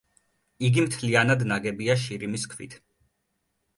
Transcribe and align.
იგი 0.69 0.85
მთლიანად 0.85 1.45
ნაგებია 1.51 1.99
შირიმის 2.05 2.47
ქვით. 2.55 2.75